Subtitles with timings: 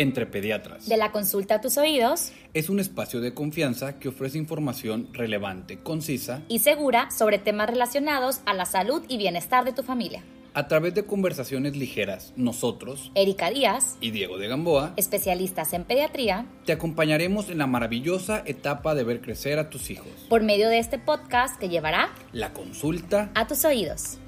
[0.00, 0.88] entre pediatras.
[0.88, 2.32] De la consulta a tus oídos.
[2.54, 8.40] Es un espacio de confianza que ofrece información relevante, concisa y segura sobre temas relacionados
[8.46, 10.22] a la salud y bienestar de tu familia.
[10.54, 16.46] A través de conversaciones ligeras, nosotros, Erika Díaz y Diego de Gamboa, especialistas en pediatría,
[16.64, 20.10] te acompañaremos en la maravillosa etapa de ver crecer a tus hijos.
[20.28, 24.18] Por medio de este podcast que llevará la consulta a tus oídos.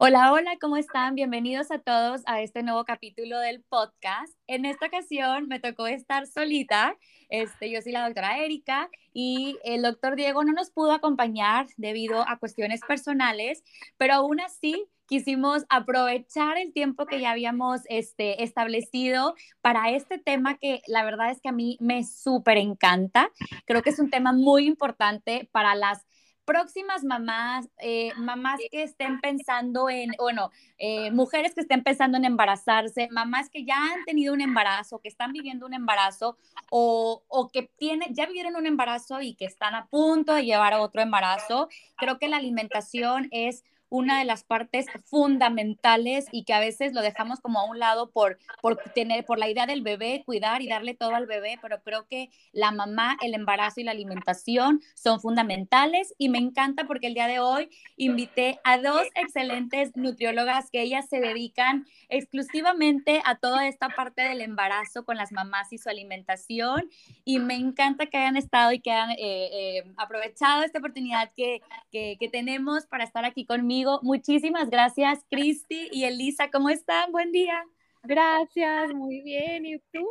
[0.00, 1.16] Hola, hola, ¿cómo están?
[1.16, 4.32] Bienvenidos a todos a este nuevo capítulo del podcast.
[4.46, 6.96] En esta ocasión me tocó estar solita.
[7.30, 12.20] Este, yo soy la doctora Erika y el doctor Diego no nos pudo acompañar debido
[12.28, 13.64] a cuestiones personales,
[13.96, 20.58] pero aún así quisimos aprovechar el tiempo que ya habíamos este, establecido para este tema
[20.58, 23.32] que la verdad es que a mí me súper encanta.
[23.64, 26.06] Creo que es un tema muy importante para las
[26.48, 32.24] próximas mamás, eh, mamás que estén pensando en, bueno, eh, mujeres que estén pensando en
[32.24, 36.38] embarazarse, mamás que ya han tenido un embarazo, que están viviendo un embarazo
[36.70, 40.72] o, o que tienen, ya vivieron un embarazo y que están a punto de llevar
[40.72, 46.60] otro embarazo, creo que la alimentación es una de las partes fundamentales y que a
[46.60, 50.22] veces lo dejamos como a un lado por, por tener, por la idea del bebé,
[50.24, 53.92] cuidar y darle todo al bebé, pero creo que la mamá, el embarazo y la
[53.92, 59.96] alimentación son fundamentales y me encanta porque el día de hoy invité a dos excelentes
[59.96, 65.72] nutriólogas que ellas se dedican exclusivamente a toda esta parte del embarazo con las mamás
[65.72, 66.90] y su alimentación
[67.24, 71.62] y me encanta que hayan estado y que hayan eh, eh, aprovechado esta oportunidad que,
[71.90, 76.50] que, que tenemos para estar aquí conmigo Muchísimas gracias, Cristi y Elisa.
[76.50, 77.12] ¿Cómo están?
[77.12, 77.64] Buen día.
[78.02, 79.66] Gracias, muy bien.
[79.66, 80.06] ¿Y tú?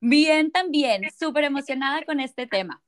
[0.00, 1.02] Bien, también.
[1.18, 2.82] Súper emocionada con este tema.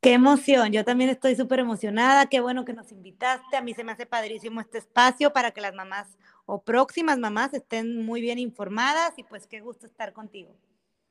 [0.00, 3.82] Qué emoción, yo también estoy súper emocionada, qué bueno que nos invitaste, a mí se
[3.82, 8.38] me hace padrísimo este espacio para que las mamás o próximas mamás estén muy bien
[8.38, 10.54] informadas y pues qué gusto estar contigo.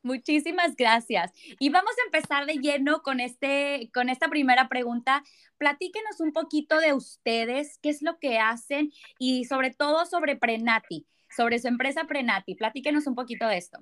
[0.04, 1.32] Muchísimas gracias.
[1.60, 5.24] Y vamos a empezar de lleno con, este, con esta primera pregunta.
[5.58, 11.08] Platíquenos un poquito de ustedes, qué es lo que hacen y sobre todo sobre Prenati,
[11.36, 12.56] sobre su empresa Prenati.
[12.56, 13.80] Platíquenos un poquito de esto.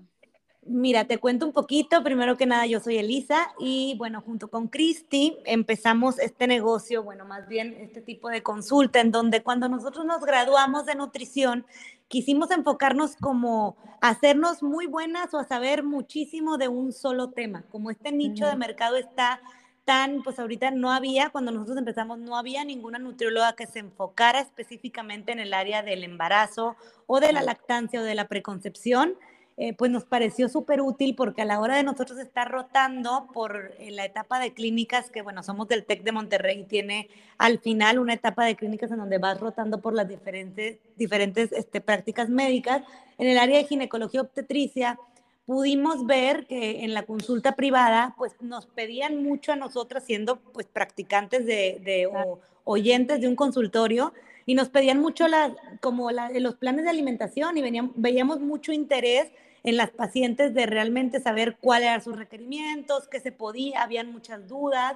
[0.67, 2.03] Mira, te cuento un poquito.
[2.03, 7.23] Primero que nada, yo soy Elisa y bueno, junto con Cristi empezamos este negocio, bueno,
[7.23, 11.67] más bien este tipo de consulta en donde cuando nosotros nos graduamos de nutrición,
[12.07, 17.63] quisimos enfocarnos como a hacernos muy buenas o a saber muchísimo de un solo tema.
[17.71, 19.41] Como este nicho de mercado está
[19.85, 24.39] tan, pues ahorita no había, cuando nosotros empezamos, no había ninguna nutrióloga que se enfocara
[24.39, 29.15] específicamente en el área del embarazo o de la lactancia o de la preconcepción.
[29.57, 33.71] Eh, pues nos pareció súper útil porque a la hora de nosotros estar rotando por
[33.79, 37.07] eh, la etapa de clínicas, que bueno, somos del TEC de Monterrey, tiene
[37.37, 41.79] al final una etapa de clínicas en donde vas rotando por las diferentes, diferentes este,
[41.79, 42.83] prácticas médicas.
[43.17, 44.99] En el área de ginecología obstetricia,
[45.45, 50.65] pudimos ver que en la consulta privada, pues nos pedían mucho a nosotras, siendo pues
[50.65, 54.11] practicantes de, de o oyentes de un consultorio,
[54.45, 55.51] y nos pedían mucho las,
[55.81, 59.31] como los planes de alimentación y veníamos, veíamos mucho interés
[59.63, 64.47] en las pacientes de realmente saber cuáles eran sus requerimientos, qué se podía, habían muchas
[64.47, 64.95] dudas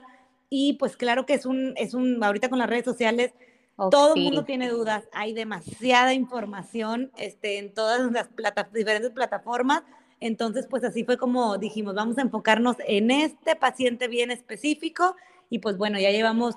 [0.49, 3.33] y pues claro que es un, es un ahorita con las redes sociales,
[3.77, 8.29] oh, todo el mundo tiene dudas, hay demasiada información este, en todas las
[8.71, 9.81] diferentes plataformas,
[10.19, 15.15] entonces pues así fue como dijimos, vamos a enfocarnos en este paciente bien específico
[15.49, 16.55] y pues bueno, ya llevamos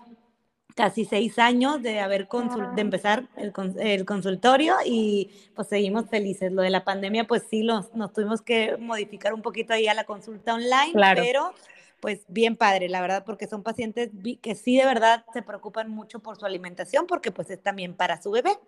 [0.74, 6.52] casi seis años de haber de empezar el, el, consultorio y pues seguimos felices.
[6.52, 9.94] Lo de la pandemia, pues sí, los, nos tuvimos que modificar un poquito ahí a
[9.94, 11.52] la consulta online, pero
[12.00, 16.18] pues bien padre, la verdad, porque son pacientes que sí de verdad se preocupan mucho
[16.18, 18.58] por su alimentación, porque pues es también para su bebé.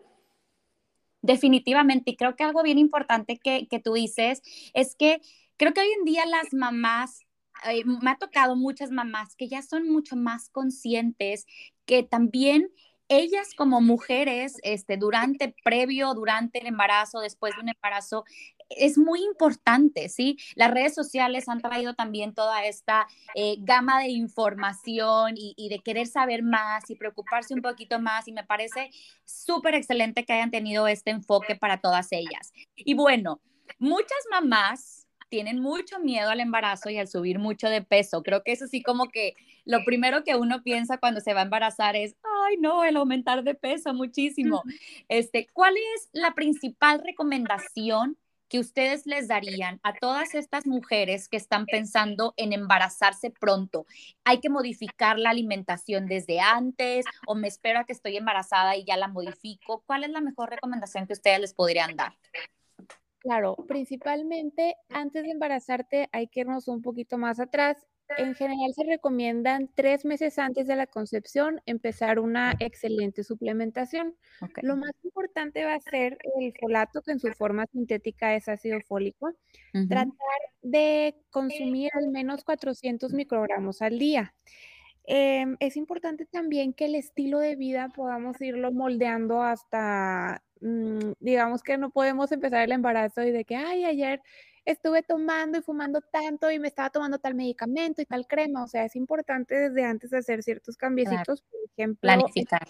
[1.20, 5.20] Definitivamente, y creo que algo bien importante que, que tú dices es que
[5.56, 7.24] creo que hoy en día las mamás
[7.84, 11.46] me ha tocado muchas mamás que ya son mucho más conscientes
[11.86, 12.70] que también
[13.08, 18.24] ellas como mujeres, este, durante, previo, durante el embarazo, después de un embarazo,
[18.70, 20.38] es muy importante, ¿sí?
[20.54, 25.80] Las redes sociales han traído también toda esta eh, gama de información y, y, de
[25.80, 28.90] querer saber más y preocuparse un poquito más y me parece
[29.24, 32.52] súper excelente que hayan tenido este enfoque para todas ellas.
[32.74, 33.40] Y bueno,
[33.78, 35.03] muchas mamás
[35.34, 38.22] tienen mucho miedo al embarazo y al subir mucho de peso.
[38.22, 39.34] Creo que eso sí como que
[39.64, 42.14] lo primero que uno piensa cuando se va a embarazar es,
[42.46, 44.62] ay no, el aumentar de peso muchísimo.
[45.08, 48.16] Este, ¿cuál es la principal recomendación
[48.48, 53.86] que ustedes les darían a todas estas mujeres que están pensando en embarazarse pronto?
[54.22, 58.84] ¿Hay que modificar la alimentación desde antes o me espero a que estoy embarazada y
[58.84, 59.82] ya la modifico?
[59.84, 62.12] ¿Cuál es la mejor recomendación que ustedes les podrían dar?
[63.24, 67.86] Claro, principalmente antes de embarazarte hay que irnos un poquito más atrás
[68.18, 74.14] en general se recomiendan tres meses antes de la concepción empezar una excelente suplementación.
[74.62, 78.78] Lo más importante va a ser el folato, que en su forma sintética es ácido
[78.86, 79.32] fólico.
[79.88, 80.14] Tratar
[80.62, 84.34] de consumir al menos 400 microgramos al día.
[85.06, 90.42] Em, es importante también que el estilo de vida podamos irlo moldeando hasta,
[91.20, 94.22] digamos que no podemos empezar el embarazo y de que, ay, ayer
[94.64, 98.64] estuve tomando y fumando tanto y me estaba tomando tal medicamento y tal crema.
[98.64, 102.00] O sea, es importante desde antes hacer ciertos cambiecitos, por ejemplo.
[102.00, 102.66] Planificar.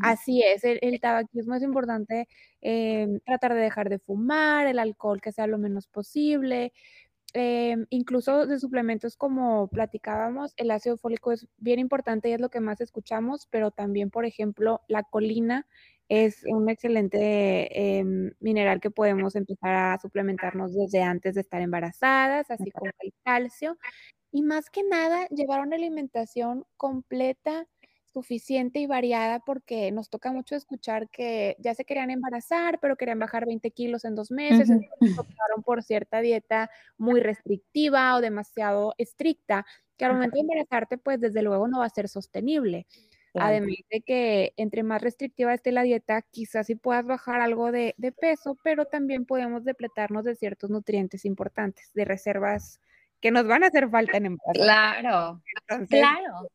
[0.00, 2.28] Así es, el, tabaquismo es importante
[2.60, 6.72] em, tratar de dejar de fumar, el alcohol que sea lo menos posible,
[7.34, 12.50] em, incluso de suplementos como platicábamos, el ácido fólico es bien importante y es lo
[12.50, 15.66] que más escuchamos, pero también, por ejemplo, la colina
[16.10, 22.50] es un excelente em, mineral que podemos empezar a suplementarnos desde antes de estar embarazadas,
[22.50, 23.78] así como el calcio.
[24.32, 27.68] Y más que nada, llevar una alimentación completa,
[28.12, 33.20] suficiente y variada, porque nos toca mucho escuchar que ya se querían embarazar, pero querían
[33.20, 38.94] bajar 20 kilos en dos meses, entonces optaron por cierta dieta muy restrictiva o demasiado
[38.98, 39.64] estricta,
[39.96, 42.88] que al momento de embarazarte, pues desde luego no va a ser sostenible.
[43.34, 47.94] Además de que entre más restrictiva esté la dieta, quizás sí puedas bajar algo de,
[48.20, 52.80] peso, pero también podemos depletarnos de ciertos nutrientes importantes, de reservas
[53.20, 54.62] que nos van a hacer falta en embarazo.
[54.64, 55.42] Claro,
[55.88, 56.48] claro.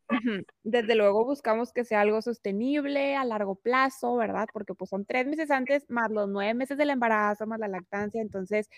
[0.63, 4.47] Desde luego buscamos que sea algo sostenible a largo plazo, ¿verdad?
[4.51, 8.21] Porque pues son tres meses antes, más los nueve meses del embarazo, más la lactancia,
[8.21, 8.69] entonces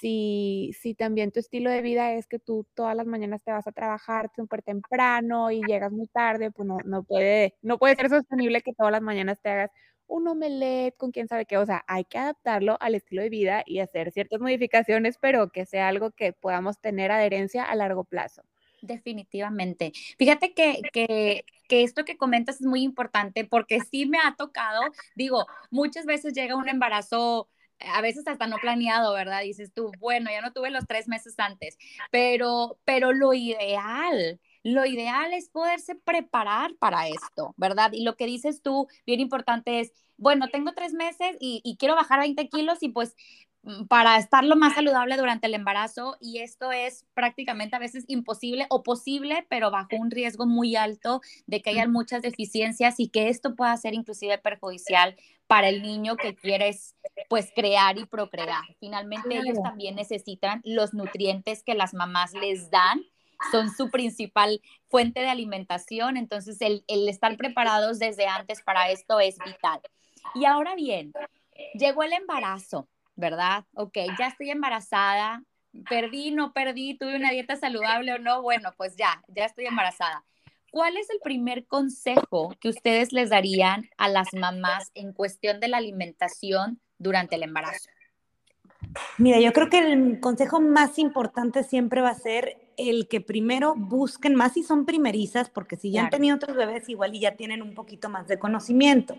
[0.00, 3.66] si, si también tu estilo de vida es que tú todas las mañanas te vas
[3.66, 8.08] a trabajar súper temprano y llegas muy tarde, pues no, no, puede, no puede ser
[8.08, 9.70] sostenible que todas las mañanas te hagas
[10.06, 11.58] un omelette con quién sabe qué.
[11.58, 15.66] O sea, hay que adaptarlo al estilo de vida y hacer ciertas modificaciones, pero que
[15.66, 18.42] sea algo que podamos tener adherencia a largo plazo.
[18.80, 19.92] Definitivamente.
[20.18, 24.82] Fíjate que, que, que, esto que comentas es muy importante porque sí me ha tocado,
[25.16, 27.48] digo, muchas veces llega un embarazo
[27.80, 29.42] a veces hasta no planeado, ¿verdad?
[29.42, 31.76] Dices tú, bueno, ya no tuve los tres meses antes,
[32.10, 37.92] pero, pero lo ideal, lo ideal es poderse preparar para esto, ¿verdad?
[37.92, 41.94] Y lo que dices tú, bien importante es, bueno, tengo tres meses y, y quiero
[41.94, 43.14] bajar 20 kilos y pues
[43.88, 48.66] para estar lo más saludable durante el embarazo y esto es prácticamente a veces imposible
[48.70, 53.28] o posible, pero bajo un riesgo muy alto de que haya muchas deficiencias y que
[53.28, 55.16] esto pueda ser inclusive perjudicial
[55.46, 56.94] para el niño que quieres
[57.28, 58.64] pues crear y procrear.
[58.80, 63.02] Finalmente ellos también necesitan los nutrientes que las mamás les dan
[63.52, 69.20] son su principal fuente de alimentación, entonces el, el estar preparados desde antes para esto
[69.20, 69.80] es vital.
[70.34, 71.12] Y ahora bien,
[71.74, 72.88] llegó el embarazo,
[73.18, 73.64] ¿verdad?
[73.74, 75.42] Ok, ya estoy embarazada,
[75.90, 80.24] perdí, no perdí, tuve una dieta saludable o no, bueno, pues ya, ya estoy embarazada.
[80.70, 85.68] ¿Cuál es el primer consejo que ustedes les darían a las mamás en cuestión de
[85.68, 87.88] la alimentación durante el embarazo?
[89.16, 93.74] Mira, yo creo que el consejo más importante siempre va a ser el que primero
[93.74, 97.34] busquen más si son primerizas, porque si ya han tenido otros bebés, igual y ya
[97.34, 99.16] tienen un poquito más de conocimiento.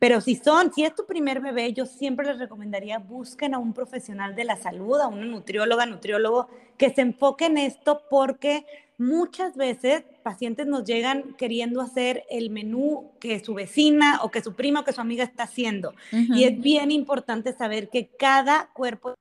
[0.00, 3.74] Pero si son, si es tu primer bebé, yo siempre les recomendaría busquen a un
[3.74, 6.48] profesional de la salud, a una nutrióloga, nutriólogo,
[6.78, 8.64] que se enfoque en esto porque
[8.96, 14.54] muchas veces pacientes nos llegan queriendo hacer el menú que su vecina o que su
[14.54, 15.92] prima o que su amiga está haciendo.
[16.10, 19.14] Y es bien importante saber que cada cuerpo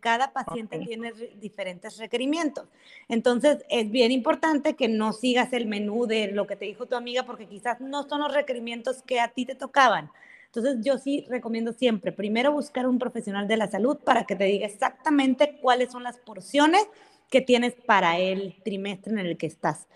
[0.00, 2.66] cada paciente tiene diferentes requerimientos.
[3.08, 6.96] Entonces, es bien importante que no sigas el menú de lo que te dijo tu
[6.96, 10.10] amiga porque quizás no son los requerimientos que a ti te tocaban.
[10.46, 14.44] Entonces, yo sí recomiendo siempre, primero buscar un profesional de la salud para que te
[14.44, 16.86] diga exactamente cuáles son las porciones
[17.30, 19.86] que tienes para el trimestre en el que estás.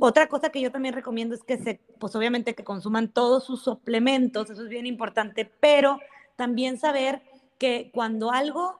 [0.00, 3.62] Otra cosa que yo también recomiendo es que se, pues obviamente que consuman todos sus
[3.62, 5.98] suplementos, eso es bien importante, pero
[6.36, 7.20] también saber
[7.58, 8.78] que cuando algo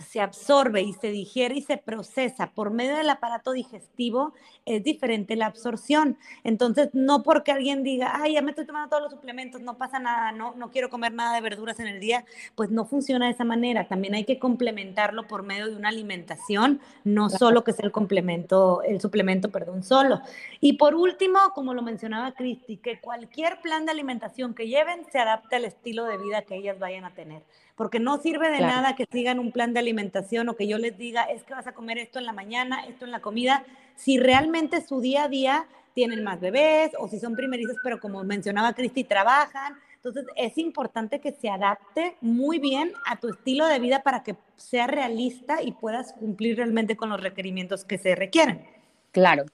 [0.00, 4.34] se absorbe y se digiere y se procesa por medio del aparato digestivo,
[4.66, 6.18] es diferente la absorción.
[6.44, 9.98] Entonces, no porque alguien diga, ay, ya me estoy tomando todos los suplementos, no pasa
[9.98, 13.32] nada, no, no quiero comer nada de verduras en el día, pues no funciona de
[13.32, 13.88] esa manera.
[13.88, 18.82] También hay que complementarlo por medio de una alimentación, no solo que sea el complemento,
[18.82, 20.20] el suplemento, perdón, solo.
[20.60, 25.18] Y por último, como lo mencionaba Cristi, que cualquier plan de alimentación que lleven se
[25.18, 27.42] adapte al estilo de vida que ellas vayan a tener
[27.80, 30.98] porque no sirve de nada que sigan un plan de alimentación o que yo les
[30.98, 33.64] diga, es que vas a comer esto en la mañana, esto en la comida,
[33.96, 38.22] si realmente su día a día tienen más bebés o si son primerizos, pero como
[38.22, 39.78] mencionaba Cristi, trabajan.
[39.94, 44.36] Entonces es importante que se adapte muy bien a tu estilo de vida para que
[44.56, 48.62] sea realista y puedas cumplir realmente con los requerimientos que se requieren.
[49.10, 49.46] Claro,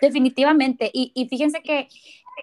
[0.00, 0.88] definitivamente.
[0.94, 1.88] Y, y fíjense que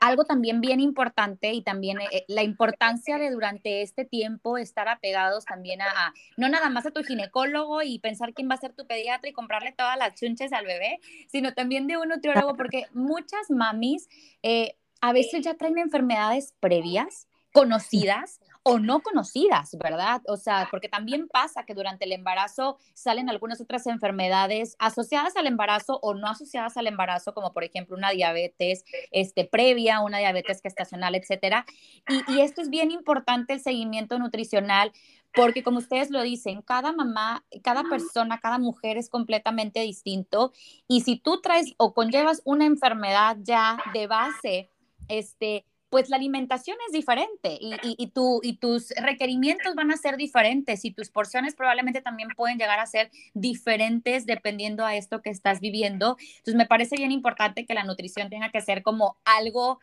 [0.02, 5.46] algo también bien importante y también eh, la importancia de durante este tiempo estar apegados
[5.46, 8.88] también a, no nada más a tu ginecólogo y pensar quién va a ser tu
[8.88, 13.50] pediatra y comprarle todas las chunches al bebé, sino también de un nutriólogo, porque muchas
[13.50, 14.08] mamis
[14.42, 20.22] eh, a veces ya traen enfermedades previas conocidas o no conocidas, ¿verdad?
[20.27, 25.48] O sea, porque también pasa que durante el embarazo salen algunas otras enfermedades asociadas al
[25.48, 30.62] embarazo o no asociadas al embarazo, como por ejemplo una diabetes este, previa, una diabetes
[30.62, 31.65] gestacional, etcétera.
[32.08, 34.93] Y, y esto es bien importante, el seguimiento nutricional,
[35.34, 40.53] porque como ustedes lo dicen, cada mamá, cada persona, cada mujer es completamente distinto
[40.88, 44.70] y si tú traes o conllevas una enfermedad ya de base,
[45.08, 50.86] este, pues la alimentación es diferente y, y, y tus requerimientos van a ser diferentes
[50.86, 55.60] y tus porciones probablemente también pueden llegar a ser diferentes dependiendo a esto que estás
[55.60, 56.18] viviendo.
[56.20, 59.80] Entonces me parece bien importante que la nutrición tenga que ser como algo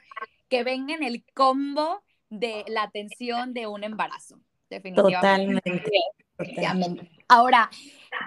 [0.48, 4.40] que venga en el combo de la atención de un embarazo.
[4.68, 5.62] Definitivamente.
[6.36, 7.08] Totalmente.
[7.28, 7.70] Ahora,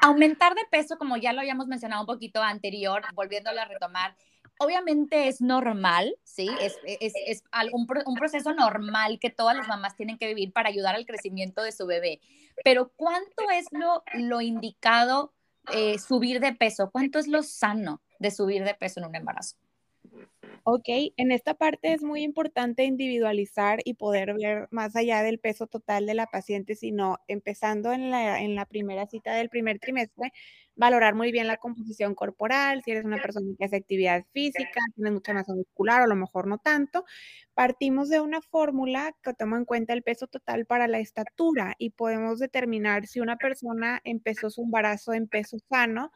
[0.02, 4.16] aumentar de peso, como ya lo habíamos mencionado un poquito anterior, volviéndolo a retomar,
[4.60, 6.50] obviamente es normal, ¿sí?
[6.62, 10.70] Es, es, es un, un, proceso normal que todas las mamás tienen que vivir para
[10.70, 12.22] ayudar al crecimiento de su bebé.
[12.64, 15.34] Pero ¿cuánto es lo, lo indicado
[15.74, 16.90] eh, subir de peso?
[16.92, 19.58] ¿Cuánto es lo sano de subir de peso en un embarazo?
[20.66, 20.86] Ok,
[21.18, 26.06] en esta parte es muy importante individualizar y poder ver más allá del peso total
[26.06, 30.32] de la paciente, sino empezando en la, en la primera cita del primer trimestre,
[30.76, 35.12] valorar muy bien la composición corporal, si eres una persona que hace actividad física, tienes
[35.12, 37.04] mucha masa muscular o a lo mejor no tanto.
[37.54, 41.90] Partimos de una fórmula que toma en cuenta el peso total para la estatura y
[41.90, 46.14] podemos determinar si una persona empezó su embarazo en peso sano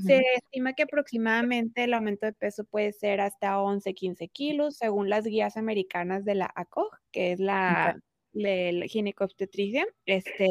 [0.00, 5.08] se estima que aproximadamente el aumento de peso puede ser hasta 11, 15 kilos, según
[5.08, 7.96] las guías americanas de la ACOG, que es la,
[8.34, 8.88] okay.
[8.88, 9.86] ginecobstetricia.
[10.06, 10.46] Este,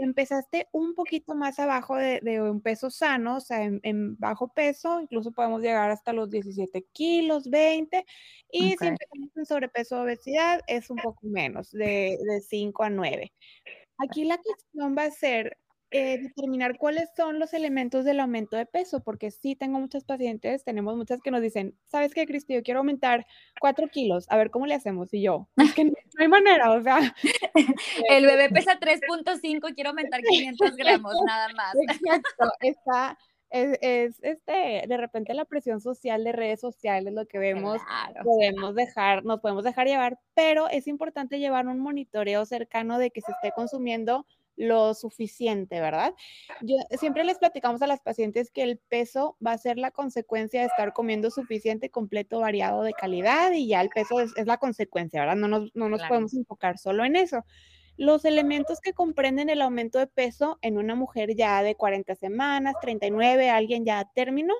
[0.00, 5.32] Empezaste un poquito más abajo de, un peso sano, o sea, en, bajo peso, incluso
[5.32, 8.04] podemos llegar hasta los 17 kilos, 20,
[8.52, 12.90] y si empezamos en sobrepeso o obesidad, es un poco menos, de, de 5 a
[12.90, 13.32] 9.
[13.98, 15.56] Aquí la cuestión va a ser
[15.90, 20.62] eh, determinar cuáles son los elementos del aumento de peso, porque sí tengo muchas pacientes,
[20.62, 22.52] tenemos muchas que nos dicen, ¿sabes qué, Cristi?
[22.52, 23.26] Yo quiero aumentar
[23.58, 25.14] 4 kilos, a ver cómo le hacemos.
[25.14, 27.14] Y yo, es que no, hay manera, o sea.
[28.10, 31.74] El bebé pesa 3.5, quiero aumentar 500 gramos, nada más.
[31.80, 33.18] Exacto, está.
[33.50, 38.22] Es, es, este, de repente la presión social de redes sociales, lo que vemos, claro.
[38.22, 43.22] podemos dejar, nos podemos dejar llevar, pero es importante llevar un monitoreo cercano de que
[43.22, 44.26] se esté consumiendo
[44.58, 46.14] lo suficiente, ¿verdad?
[46.60, 50.60] Yo siempre les platicamos a las pacientes que el peso va a ser la consecuencia
[50.60, 54.58] de estar comiendo suficiente, completo, variado de calidad y ya el peso es, es la
[54.58, 55.36] consecuencia, ¿verdad?
[55.36, 56.10] No nos, no nos claro.
[56.10, 57.44] podemos enfocar solo en eso.
[57.96, 62.74] Los elementos que comprenden el aumento de peso en una mujer ya de 40 semanas,
[62.80, 64.54] 39, alguien ya a término,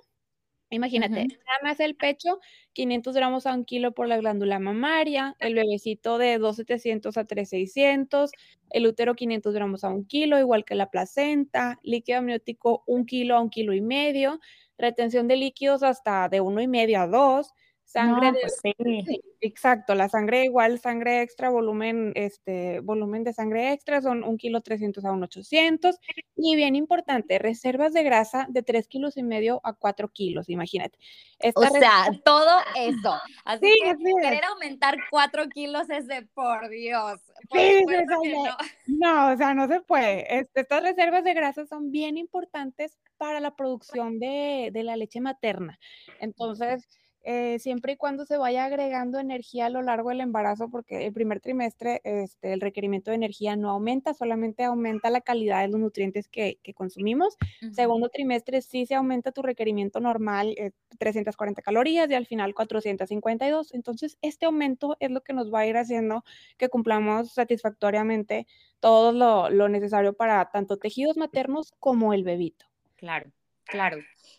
[0.70, 1.38] Imagínate, uh -huh.
[1.46, 2.40] nada más el pecho,
[2.74, 8.32] 500 gramos a un kilo por la glándula mamaria, el bebecito de 2,700 a 3,600,
[8.70, 13.36] el útero 500 gramos a un kilo, igual que la placenta, líquido amniótico un kilo
[13.36, 14.40] a un kilo y medio,
[14.76, 17.54] retención de líquidos hasta de uno y medio a dos,
[17.88, 19.20] sangre no, de, pues sí.
[19.40, 24.60] exacto, la sangre igual, sangre extra, volumen, este, volumen de sangre extra son un kilo
[24.60, 25.98] 300 a un 800
[26.36, 30.98] y bien importante, reservas de grasa de 3 kilos y medio a 4 kilos, imagínate.
[31.38, 33.14] Esta o sea, todo eso.
[33.46, 34.14] Así sí, que sí.
[34.20, 37.20] querer aumentar 4 kilos es de por Dios.
[37.48, 38.44] Por sí, que no.
[38.86, 39.32] no.
[39.32, 40.40] o sea, no se puede.
[40.40, 45.22] Este, estas reservas de grasa son bien importantes para la producción de, de la leche
[45.22, 45.78] materna.
[46.20, 46.86] Entonces,
[47.22, 51.12] eh, siempre y cuando se vaya agregando energía a lo largo del embarazo, porque el
[51.12, 55.80] primer trimestre este, el requerimiento de energía no aumenta, solamente aumenta la calidad de los
[55.80, 57.36] nutrientes que, consumimos.
[57.72, 60.54] Segundo trimestre sí se aumenta tu requerimiento normal,
[60.98, 63.74] 340 eh, calorías y al final 452.
[63.74, 66.24] Entonces, este aumento es lo que nos va a ir haciendo
[66.56, 68.46] que cumplamos satisfactoriamente
[68.80, 72.66] todo lo, lo necesario para tanto tejidos maternos como el bebito.
[72.96, 73.32] Claro.
[73.68, 73.98] Claro.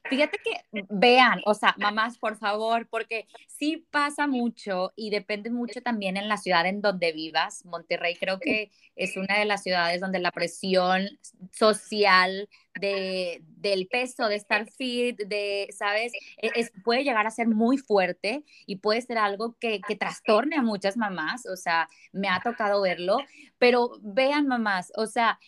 [0.09, 5.81] Fíjate que vean, o sea, mamás, por favor, porque sí pasa mucho y depende mucho
[5.81, 7.63] también en la ciudad en donde vivas.
[7.65, 11.07] Monterrey creo que es una de las ciudades donde la presión
[11.51, 16.11] social de, del peso, de estar fit, de, ¿sabes?
[16.41, 20.55] E, es, puede llegar a ser muy fuerte y puede ser algo que, que trastorne
[20.55, 23.17] a muchas mamás, o sea, me ha tocado verlo,
[23.59, 25.39] pero vean mamás, o sea,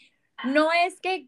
[0.46, 1.28] no es que,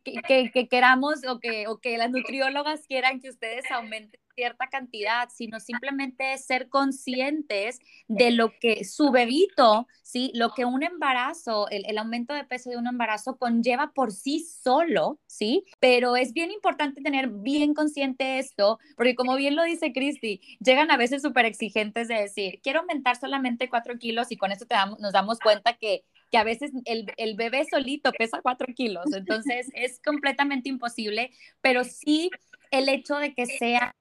[0.70, 6.38] queramos o que, o que las nutriólogas quieran que ustedes aumenten cierta cantidad, sino simplemente
[6.38, 10.32] ser conscientes de lo que su bebito, ¿sí?
[10.34, 14.40] Lo que un embarazo, el, el, aumento de peso de un embarazo conlleva por sí
[14.40, 15.66] solo, ¿sí?
[15.80, 20.92] Pero es bien importante tener bien consciente esto, porque como bien lo dice Cristi, llegan
[20.92, 24.76] a veces súper exigentes de decir, quiero aumentar solamente cuatro kilos y con esto te
[24.76, 29.68] damos, nos damos cuenta que que a veces el, bebé solito pesa cuatro kilos, entonces
[29.76, 31.30] es completamente imposible,
[31.62, 32.32] pero sí
[32.72, 33.96] el hecho de que sea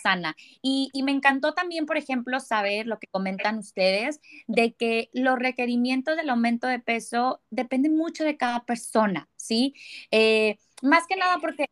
[0.00, 0.36] sana.
[0.62, 6.16] Y, me encantó también, por ejemplo, saber lo que comentan ustedes, de que los requerimientos
[6.16, 9.74] del aumento de peso dependen mucho de cada persona, ¿sí?
[10.12, 11.66] Eh, más que nada porque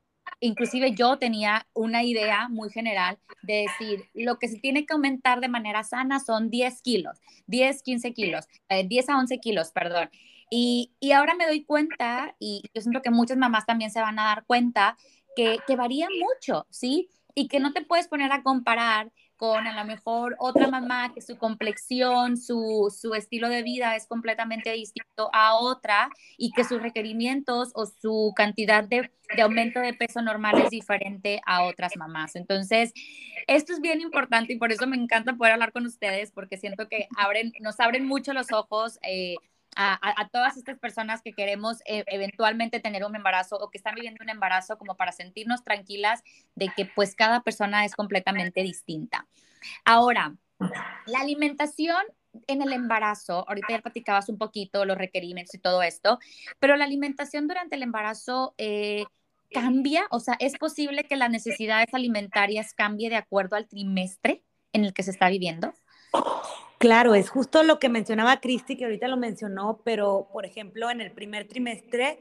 [0.44, 5.40] inclusive yo tenía una idea muy general de decir, lo que se tiene que aumentar
[5.40, 10.10] de manera sana son 10 kilos, 10, 15 kilos, 10 eh, a 11 kilos, perdón.
[10.50, 14.18] Y, y, ahora me doy cuenta, y yo siento que muchas mamás también se van
[14.18, 14.98] a dar cuenta,
[15.34, 17.08] que, que varía mucho, ¿sí?
[17.34, 21.20] Y que no te puedes poner a comparar con a lo mejor otra mamá que
[21.20, 26.80] su complexión, su, su, estilo de vida es completamente distinto a otra y que sus
[26.80, 32.36] requerimientos o su cantidad de, de, aumento de peso normal es diferente a otras mamás.
[32.36, 32.92] Entonces,
[33.46, 36.88] esto es bien importante y por eso me encanta poder hablar con ustedes porque siento
[36.88, 38.98] que abren, nos abren mucho los ojos.
[39.02, 39.36] Eh,
[39.76, 44.22] a, todas estas personas que queremos eh, eventualmente tener un embarazo o que están viviendo
[44.22, 46.22] un embarazo como para sentirnos tranquilas
[46.54, 49.26] de que pues cada persona es completamente distinta.
[49.84, 50.34] Ahora,
[51.06, 52.04] la alimentación
[52.46, 56.18] en el embarazo, ahorita ya platicabas un poquito los requerimientos y todo esto,
[56.58, 59.04] pero la alimentación durante el embarazo eh,
[59.52, 64.84] cambia, o sea, ¿es posible que las necesidades alimentarias cambie de acuerdo al trimestre en
[64.84, 65.72] el que se está viviendo?
[66.84, 71.00] Claro, es justo lo que mencionaba Cristi, que ahorita lo mencionó, pero por ejemplo, en
[71.00, 72.18] el primer trimestre,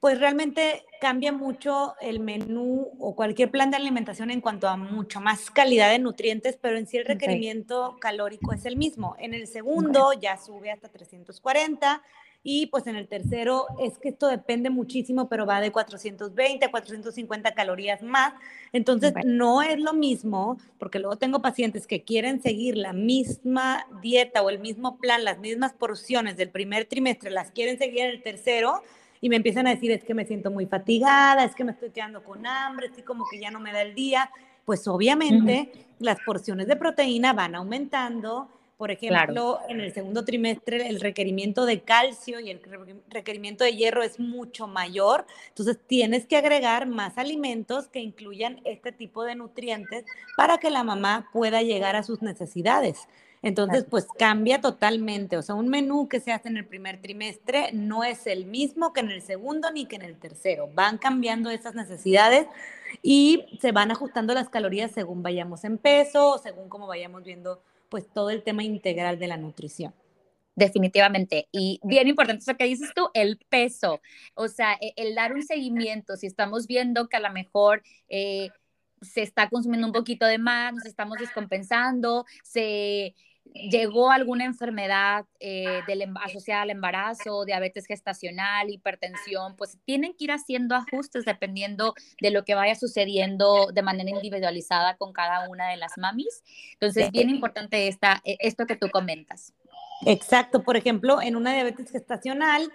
[0.00, 5.22] pues realmente cambia mucho el menú o cualquier plan de alimentación en cuanto a mucho
[5.22, 9.16] más calidad de nutrientes, pero en sí el requerimiento calórico es el mismo.
[9.18, 12.02] En el segundo ya sube hasta 340
[12.44, 16.70] y pues en el tercero es que esto depende muchísimo, pero va de 420 a
[16.70, 18.34] 450 calorías más.
[18.72, 24.42] Entonces no es lo mismo, porque luego tengo pacientes que quieren seguir la misma dieta
[24.42, 28.22] o el mismo plan, las mismas porciones del primer trimestre, las quieren seguir en el
[28.22, 28.82] tercero
[29.20, 31.90] y me empiezan a decir es que me siento muy fatigada, es que me estoy
[31.90, 34.30] quedando con hambre, estoy como que ya no me da el día.
[34.64, 38.48] Pues obviamente las porciones de proteína van aumentando
[38.82, 42.60] por ejemplo, en el segundo trimestre el requerimiento de calcio y el
[43.10, 48.90] requerimiento de hierro es mucho mayor, entonces tienes que agregar más alimentos que incluyan este
[48.90, 50.04] tipo de nutrientes
[50.36, 53.06] para que la mamá pueda llegar a sus necesidades.
[53.40, 55.36] Entonces, pues cambia totalmente.
[55.36, 58.92] O sea, un menú que se hace en el primer trimestre no es el mismo
[58.92, 60.68] que en el segundo ni que en el tercero.
[60.74, 62.48] Van cambiando esas necesidades
[63.00, 67.62] y se van ajustando las calorías según vayamos en peso o según cómo vayamos viendo
[67.92, 69.92] pues todo el tema integral de la nutrición.
[70.56, 71.46] Definitivamente.
[71.52, 74.00] Y bien importante eso que dices tú, el peso.
[74.34, 78.48] O sea, e, el, dar un seguimiento, si estamos viendo que a lo mejor eh,
[79.02, 83.14] se está consumiendo un poquito de más, nos estamos descompensando, se
[83.54, 90.32] llegó alguna enfermedad eh, del, asociada al embarazo, diabetes gestacional, hipertensión, pues tienen que ir
[90.32, 95.76] haciendo ajustes dependiendo de lo que vaya sucediendo de manera individualizada con cada una de
[95.76, 96.42] las mamis.
[96.74, 99.52] Entonces, bien importante esta, e, esto que tú comentas.
[100.04, 102.72] Exacto, por ejemplo, en una diabetes gestacional,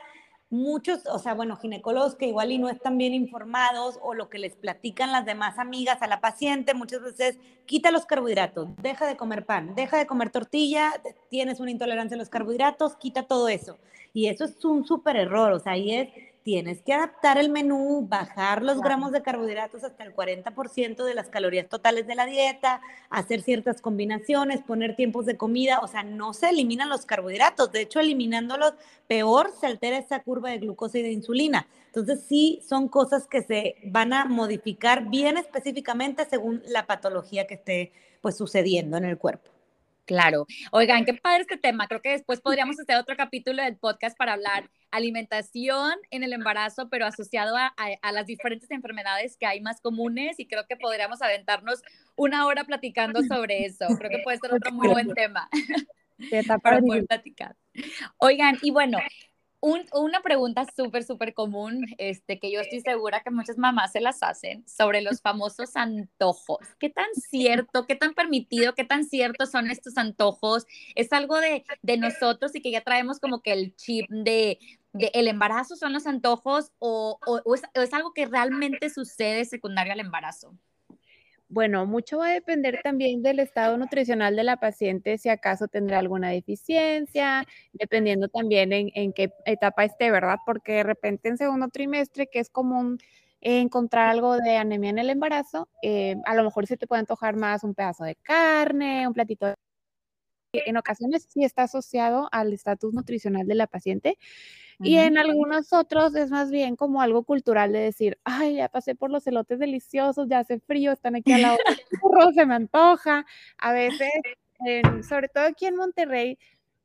[0.50, 4.40] muchos, o sea, bueno, ginecólogos que igual y no están bien informados o lo que
[4.40, 9.18] les platican las demás amigas a la paciente, muchas veces quita los carbohidratos, deja de
[9.18, 10.94] comer pan, deja de comer tortilla,
[11.30, 13.78] tienes una intolerancia a los carbohidratos, quita todo eso.
[14.14, 16.10] Y eso es un súper error, o sea, ahí es
[16.48, 21.28] tienes que adaptar el menú, bajar los gramos de carbohidratos hasta el 40% de las
[21.28, 22.80] calorías totales de la dieta,
[23.10, 27.82] hacer ciertas combinaciones, poner tiempos de comida, o sea, no se eliminan los carbohidratos, de
[27.82, 28.76] hecho, eliminándolos,
[29.08, 31.68] peor se altera esa curva de glucosa y de insulina.
[31.88, 37.56] Entonces, sí son cosas que se van a modificar bien específicamente según la patología que
[37.56, 39.57] esté pues sucediendo en el cuerpo.
[40.08, 40.48] Claro.
[40.72, 41.88] Oigan, qué padre este tema.
[41.88, 46.90] Creo que después podríamos hacer otro capítulo del podcast para hablar alimentación en el embarazo,
[46.90, 47.74] pero asociado a,
[48.14, 51.82] las diferentes enfermedades que hay más comunes y creo que podríamos aventarnos
[52.16, 53.86] una hora platicando sobre eso.
[53.98, 55.50] Creo que puede ser otro muy buen tema
[56.64, 57.58] para poder platicar.
[58.18, 59.00] Oigan, y bueno,
[59.60, 64.22] una pregunta súper, súper común, este, que yo estoy segura que muchas mamás se las
[64.22, 66.60] hacen, sobre los famosos antojos.
[66.80, 70.66] ¿Qué tan cierto, qué tan permitido, qué tan ciertos son estos antojos?
[70.96, 71.64] ¿Es algo de,
[71.98, 74.60] nosotros y que ya traemos como que el chip de,
[74.94, 77.20] el embarazo son los antojos o,
[77.56, 80.56] es, o es algo que realmente sucede secundario al embarazo?
[81.50, 86.00] Bueno, mucho va a depender también del estado nutricional de la paciente, si acaso tendrá
[86.00, 90.40] alguna deficiencia, dependiendo también en, qué etapa esté, ¿verdad?
[90.46, 92.98] Porque de repente en segundo trimestre, que es común
[93.40, 97.38] encontrar algo de anemia en el embarazo, eh, a lo mejor se te puede antojar
[97.38, 99.56] más un pedazo de carne, un platito de...
[100.66, 104.18] En ocasiones sí está asociado al estatus nutricional de la paciente,
[104.80, 108.94] y en algunos otros es más bien como algo cultural de decir, ay, ya pasé
[108.94, 111.58] por los elotes deliciosos, ya hace frío, están aquí al lado
[112.36, 113.26] se me antoja.
[113.58, 114.10] A veces,
[115.08, 116.38] sobre todo aquí en Monterrey,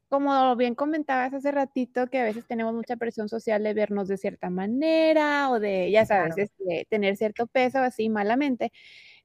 [0.09, 4.17] como bien comentabas hace ratito, que a veces tenemos mucha presión social de vernos de
[4.17, 8.73] cierta manera o de, ya sabes, este, tener cierto peso así malamente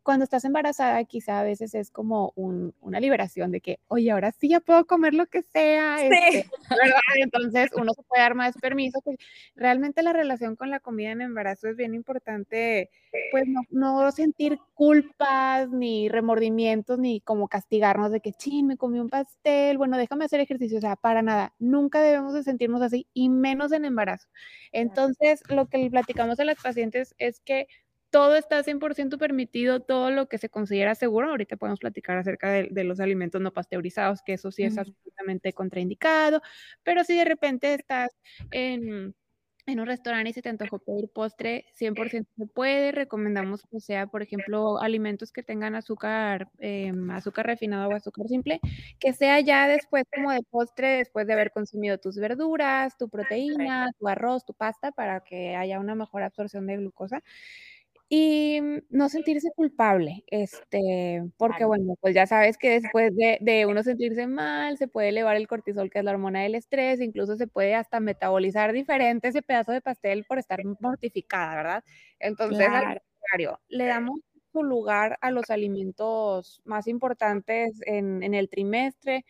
[0.08, 4.48] cuando estás embarazada, quizá a veces es como una liberación de que, oye, ahora sí
[4.48, 5.98] ya puedo comer lo que sea.
[6.02, 6.50] Este,
[7.22, 9.02] Entonces uno se puede dar más permiso.
[9.02, 9.18] Pues,
[9.54, 12.90] realmente la relación con la comida en embarazo es bien importante,
[13.32, 19.10] pues no, sentir culpas, ni remordimientos, ni como castigarnos de que, ching, me comí un
[19.10, 20.78] pastel, bueno, déjame hacer ejercicio.
[20.78, 21.54] O sea, para nada.
[21.60, 24.30] Nunca debemos de sentirnos así, y menos en embarazo.
[24.72, 27.68] Entonces, lo que le platicamos a las pacientes es que
[28.18, 31.30] todo está 100% permitido, todo lo que se considera seguro.
[31.30, 36.42] Ahorita podemos platicar acerca de, los alimentos no pasteurizados, que eso sí es absolutamente contraindicado,
[36.82, 38.10] pero si de repente estás
[38.50, 39.14] en,
[39.68, 42.92] un restaurante y se te antojó pedir postre, 100% se puede.
[42.92, 48.60] Recomendamos que sea, por ejemplo, alimentos que tengan azúcar, em, azúcar refinado o azúcar simple,
[49.00, 53.92] que sea ya después como de postre, después de haber consumido tus verduras, tu proteína,
[54.00, 57.22] tu arroz, tu pasta, para que haya una mejor absorción de glucosa.
[58.10, 63.66] Y mm, no sentirse culpable, este, porque bueno, pues ya sabes que después de, de,
[63.66, 67.36] uno sentirse mal, se puede elevar el cortisol, que es la hormona del estrés, incluso
[67.36, 71.84] se puede hasta metabolizar diferente ese pedazo de pastel por estar mortificada, ¿verdad?
[72.20, 74.22] Entonces, al contrario, le damos
[74.54, 79.26] su lugar a los alimentos más importantes en, en el trimestre,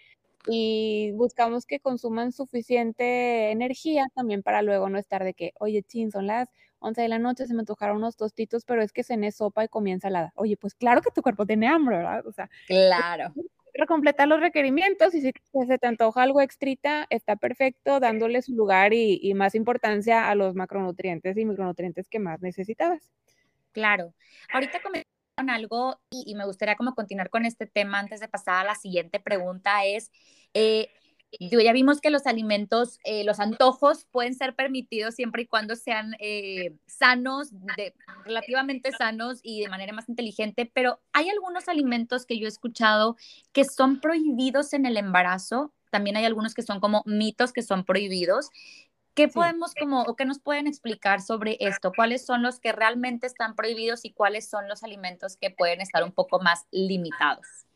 [0.50, 6.12] y buscamos que consuman suficiente energía también para luego no estar de que, oye, chin,
[6.12, 9.32] son las 11 de la noche, se me antojaron unos tostitos, pero es que cené
[9.32, 10.32] sopa y comí ensalada.
[10.36, 12.26] Oye, pues claro que tu cuerpo tiene hambre, ¿verdad?
[12.26, 13.34] O sea, claro.
[13.88, 15.32] Completar los requerimientos y si
[15.68, 20.56] se te antoja algo extrita, está perfecto, dándole su lugar y, más importancia a los
[20.56, 23.12] macronutrientes y micronutrientes que más necesitabas.
[23.74, 24.16] Claro.
[24.52, 28.66] Ahorita comentaron algo y, y, me gustaría como continuar con este tema antes de pasar
[28.66, 30.12] a la siguiente pregunta es,
[30.54, 30.90] eh,
[31.40, 36.16] ya vimos que los alimentos, eh, los antojos pueden ser permitidos siempre y cuando sean
[36.20, 37.94] eh, sanos, de,
[38.26, 43.18] relativamente sanos y de manera más inteligente, pero hay algunos alimentos que yo he escuchado
[43.52, 45.74] que son prohibidos en el embarazo.
[45.92, 48.50] También hay algunos que son como mitos que son prohibidos.
[49.14, 51.92] ¿Qué podemos como o qué nos pueden explicar sobre esto?
[51.96, 56.04] ¿Cuáles son los que realmente están prohibidos y cuáles son los alimentos que pueden estar
[56.04, 57.67] un poco más limitados?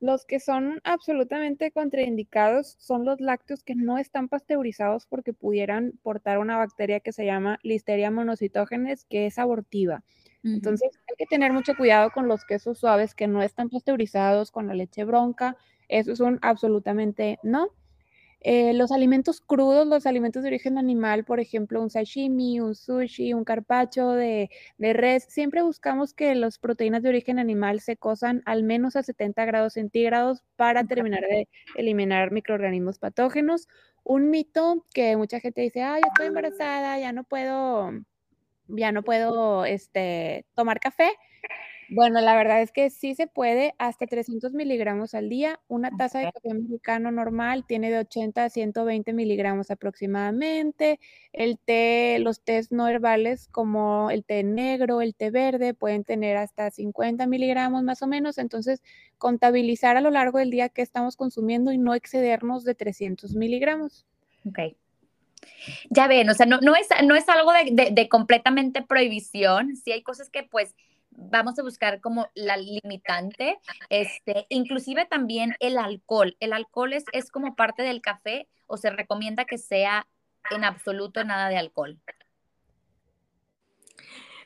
[0.00, 6.38] Los que son absolutamente contraindicados son los lácteos que no están pasteurizados porque pudieran portar
[6.38, 10.04] una bacteria que se llama Listeria monocitógenes, que es abortiva.
[10.42, 14.66] Entonces hay que tener mucho cuidado con los quesos suaves que no están pasteurizados, con
[14.66, 15.56] la leche bronca.
[15.88, 17.68] Eso es un absolutamente no.
[18.46, 23.32] Eh, los alimentos crudos, los alimentos de origen animal, por ejemplo, un sashimi, un sushi,
[23.32, 28.62] un carpacho de, res, siempre buscamos que las proteínas de origen animal se cosan al
[28.62, 33.66] menos a 70 grados centígrados para terminar de eliminar microorganismos patógenos.
[34.04, 37.92] Un mito que mucha gente dice, ay, estoy embarazada, ya no puedo,
[38.68, 41.10] ya no puedo este, tomar café
[41.88, 45.60] Bueno, la verdad es que sí se puede, hasta 300 miligramos al día.
[45.68, 50.98] Una taza de café mexicano normal tiene de 80 a 120 miligramos aproximadamente.
[51.32, 56.36] El té, los tés no herbales como el té negro, el té verde, pueden tener
[56.36, 58.38] hasta 50 miligramos más o menos.
[58.38, 58.82] Entonces,
[59.18, 64.06] contabilizar a lo largo del día qué estamos consumiendo y no excedernos de 300 miligramos.
[64.48, 64.58] Ok.
[65.90, 69.76] Ya ven, o sea, no, no, es, no es algo de, de completamente prohibición.
[69.76, 70.74] Sí hay cosas que pues
[71.16, 76.36] vamos a buscar como la limitante, este, inclusive también el alcohol.
[76.40, 80.06] El alcohol es, es como parte del café o se recomienda que sea
[80.50, 81.98] en absoluto nada de alcohol.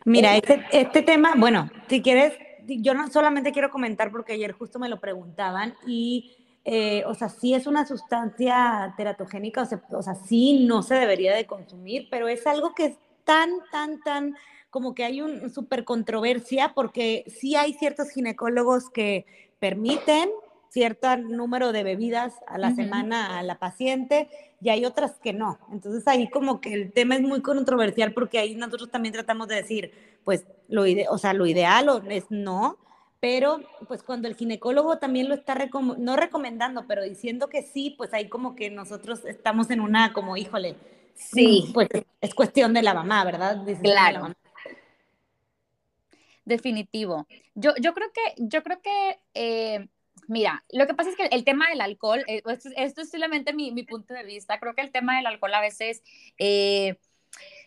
[0.04, 2.34] Mira, este, este tema, bueno, si quieres,
[2.66, 7.28] yo no solamente quiero comentar porque ayer justo me lo preguntaban y, eh, o sea,
[7.28, 12.08] sí es una sustancia teratogénica, o sea, o sea, sí no se debería de consumir,
[12.10, 14.36] pero es algo que es tan, tan, tan
[14.70, 19.26] como que hay una súper controversia porque sí hay ciertos ginecólogos que
[19.58, 20.30] permiten
[20.70, 24.28] cierto número de bebidas a la semana a la paciente
[24.60, 25.58] y hay otras que no.
[25.72, 29.56] Entonces ahí como que el tema es muy controversial porque ahí nosotros también tratamos de
[29.56, 29.92] decir,
[30.24, 32.76] pues lo, o sea, lo ideal es no,
[33.20, 35.56] pero pues cuando el ginecólogo también lo está
[35.98, 40.36] no recomendando, pero diciendo que sí, pues ahí como que nosotros estamos en una como,
[40.36, 40.76] híjole,
[41.14, 41.88] sí, pues
[42.20, 43.64] es cuestión de la mamá, ¿verdad?
[43.82, 44.34] claro.
[46.48, 47.26] Definitivo.
[47.54, 49.86] Yo, yo creo que, yo creo que, eh,
[50.28, 53.70] mira, lo que pasa es que el tema del alcohol, eh, esto, es simplemente mi,
[53.70, 56.02] mi, punto de vista, creo que el tema del alcohol a veces...
[56.38, 56.96] Eh,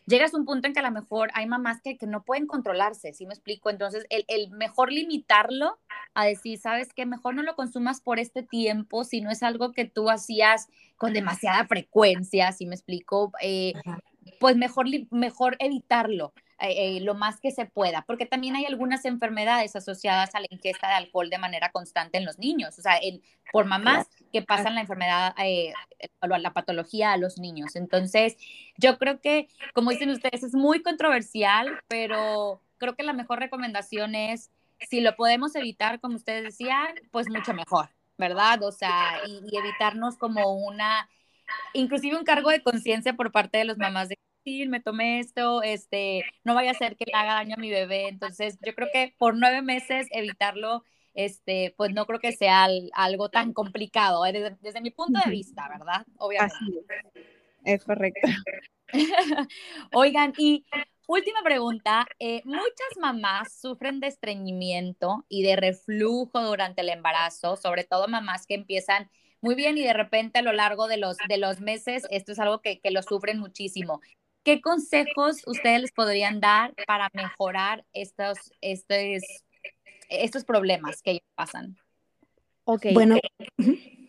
[0.07, 2.47] llegas a un punto en que a lo mejor hay mamás que, que no pueden
[2.47, 3.69] controlarse, ¿sí me explico?
[3.69, 5.79] Entonces, el, el, mejor limitarlo
[6.15, 7.05] a decir, ¿sabes qué?
[7.05, 10.67] Mejor no lo consumas por este tiempo, si no es algo que tú hacías
[10.97, 13.31] con demasiada frecuencia, ¿sí me explico?
[14.39, 16.33] pues mejor, mejor evitarlo.
[16.63, 20.89] Eh, lo más que se pueda, porque también hay algunas enfermedades asociadas a la ingesta
[20.89, 22.99] de alcohol de manera constante en los niños, o sea,
[23.51, 25.73] por mamás que pasan la enfermedad eh,
[26.21, 27.75] la patología a los niños.
[27.75, 28.37] Entonces,
[28.77, 34.13] yo creo que, como dicen ustedes, es muy controversial, pero creo que la mejor recomendación
[34.13, 34.51] es,
[34.87, 38.61] si lo podemos evitar, como ustedes decían, pues mucho mejor, ¿verdad?
[38.61, 41.09] O sea, y, y evitarnos como una,
[41.73, 46.23] inclusive un cargo de conciencia por parte de los mamás de me tomé esto, este,
[46.43, 48.07] no vaya a ser que le haga daño a mi bebé.
[48.07, 53.29] Entonces, yo creo que por nueve meses evitarlo, este, pues no creo que sea algo
[53.29, 56.05] tan complicado, eh, desde, mi punto de vista, ¿verdad?
[56.17, 56.55] Obviamente.
[57.65, 57.83] es.
[57.83, 58.27] correcto.
[59.93, 60.65] Oigan, y
[61.07, 67.83] última pregunta, eh, muchas mamás sufren de estreñimiento y de reflujo durante el embarazo, sobre
[67.83, 69.09] todo mamás que empiezan
[69.41, 72.39] muy bien y de repente a lo largo de los, de los meses esto es
[72.39, 73.99] algo que, que lo sufren muchísimo.
[74.43, 78.97] ¿Qué consejos ustedes les podrían dar para mejorar estos, estos,
[80.09, 81.77] estos problemas que ellos pasan?
[82.63, 82.87] Ok.
[82.93, 83.17] Bueno,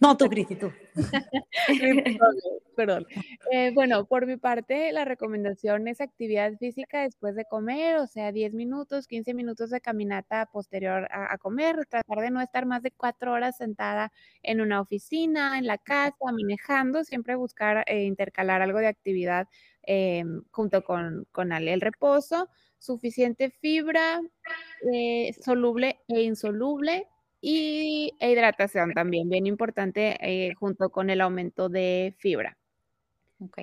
[0.01, 0.73] no, tú, Cristi, tú.
[2.77, 3.07] perdón.
[3.51, 8.33] Eh, bueno, por mi parte, la recomendación es actividad física después de comer, o sea,
[8.33, 12.90] 10 minutos, 15 minutos de caminata posterior a, comer, tratar de no estar más de
[12.90, 18.79] cuatro horas sentada en una oficina, en la casa, manejando, siempre buscar eh, intercalar algo
[18.79, 19.49] de actividad
[19.85, 24.21] Em, junto con, con el reposo, suficiente fibra
[24.92, 27.09] eh, soluble e insoluble
[27.40, 32.57] y e hidratación también, bien importante, eh, junto con el aumento de fibra.
[33.40, 33.59] Ok.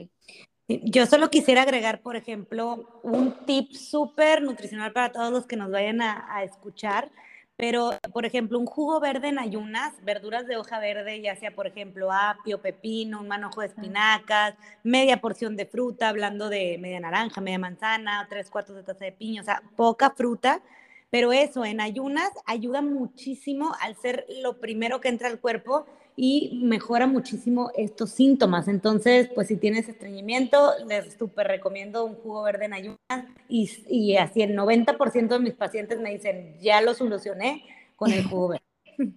[0.67, 5.71] Yo solo quisiera agregar, por ejemplo, un tip súper nutricional para todos los que nos
[5.71, 7.09] vayan a, a escuchar
[7.59, 11.67] pero, por ejemplo, un jugo verde en ayunas, verduras de hoja verde, ya sea, por
[11.67, 17.41] ejemplo, apio, pepino, un manojo de espinacas, media porción de fruta, hablando de media naranja,
[17.41, 20.61] media manzana, tres cuartos de taza de piña, o sea, poca fruta,
[21.09, 25.85] pero eso en ayunas ayuda muchísimo al ser lo primero que entra al cuerpo
[26.21, 28.67] y mejora muchísimo estos síntomas.
[28.67, 32.99] Entonces, pues si tienes estreñimiento, les súper recomiendo un jugo verde en ayunas
[33.47, 37.63] y, y así el 90% de mis pacientes me dicen, ya lo solucioné
[37.95, 38.65] con el jugo verde.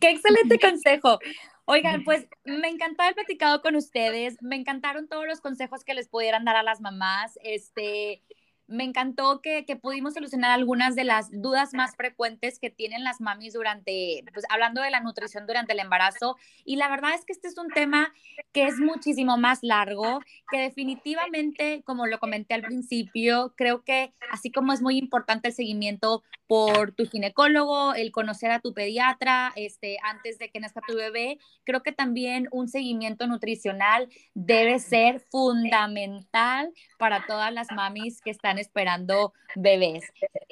[0.00, 1.18] Qué excelente consejo.
[1.64, 6.06] Oigan, pues me encantó haber platicado con ustedes, me encantaron todos los consejos que les
[6.06, 7.36] pudieran dar a las mamás.
[7.42, 8.22] Este,
[8.66, 13.52] me encantó que, pudimos solucionar algunas de las dudas más frecuentes que tienen las mamis
[13.52, 16.36] durante, pues hablando de la nutrición durante el embarazo.
[16.64, 18.12] Y la verdad es que este es un tema
[18.52, 24.50] que es muchísimo más largo, que definitivamente, como lo comenté al principio, creo que así
[24.50, 29.96] como es muy importante el seguimiento por tu ginecólogo, el conocer a tu pediatra este,
[30.02, 36.72] antes de que nazca tu bebé, creo que también un seguimiento nutricional debe ser fundamental
[36.98, 40.04] para todas las mamis que están están esperando bebés.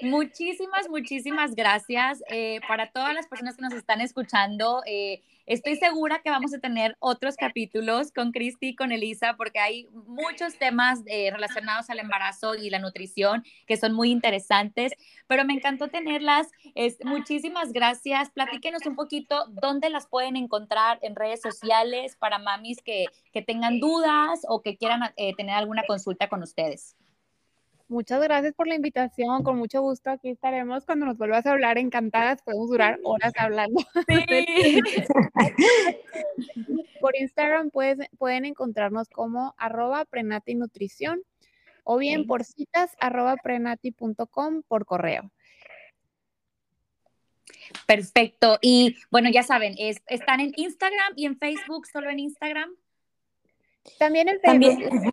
[0.02, 4.82] Muchísimas, muchísimas gracias eh, para todas las personas que nos están escuchando.
[4.86, 9.58] Eh, Estoy segura que vamos a tener otros capítulos con Cristi y con Elisa porque
[9.58, 14.92] hay muchos temas eh, relacionados al embarazo y la nutrición que son muy interesantes,
[15.26, 16.48] pero me encantó tenerlas.
[16.76, 18.30] Es, muchísimas gracias.
[18.30, 23.80] Platíquenos un poquito dónde las pueden encontrar en redes sociales para mamis que, que tengan
[23.80, 26.96] dudas o que quieran eh, tener alguna consulta con ustedes.
[27.88, 31.78] Muchas gracias por la invitación, con mucho gusto aquí estaremos cuando nos vuelvas a hablar,
[31.78, 33.80] encantadas, podemos durar horas hablando.
[37.00, 41.22] por Instagram pueden encontrarnos como arroba prenati nutrición
[41.84, 45.30] o bien por citas arroba prenati.com por correo.
[47.86, 48.58] Perfecto.
[48.60, 52.74] Y bueno, ya saben, están en Instagram y en Facebook, solo en Instagram.
[53.98, 54.88] También en Facebook.
[54.88, 55.12] También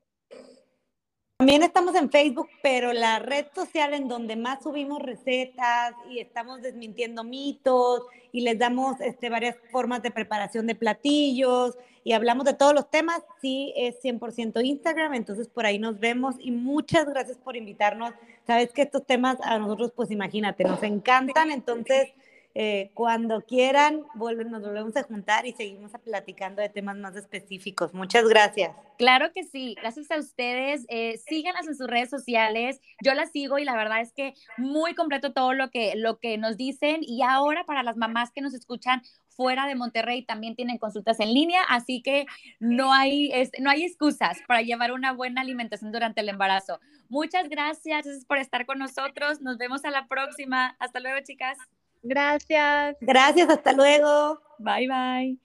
[1.48, 7.24] estamos en Facebook, pero la red social en donde más subimos recetas y estamos desmintiendo
[7.24, 12.74] mitos y les damos este, varias formas de preparación de platillos y hablamos de todos
[12.74, 17.56] los temas, sí es 100% Instagram, entonces por ahí nos vemos y muchas gracias por
[17.56, 18.14] invitarnos.
[18.46, 22.10] Sabes que estos temas a nosotros, pues imagínate, nos encantan, entonces
[22.56, 27.94] eh, cuando quieran, vuelven, nos volvemos a juntar y seguimos platicando de temas más específicos.
[27.94, 28.76] Muchas gracias.
[28.98, 30.86] Claro que sí, gracias a ustedes.
[30.90, 32.82] Eh, síganlas en sus redes sociales.
[33.04, 35.96] Yo las sigo y la verdad es que muy completo todo lo que,
[36.40, 36.98] nos dicen.
[37.02, 41.34] Y ahora para las mamás que nos escuchan fuera de Monterrey también tienen consultas en
[41.34, 42.26] línea, así que
[42.60, 46.80] no hay, excusas para llevar una buena alimentación durante el embarazo.
[47.08, 49.40] Muchas gracias por estar con nosotros.
[49.40, 50.76] Nos vemos a la próxima.
[50.80, 51.58] Hasta luego, chicas.
[52.02, 52.98] Gracias.
[53.02, 54.42] Gracias, hasta luego.
[54.60, 55.38] Bye, bye.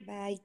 [0.00, 0.40] Bye.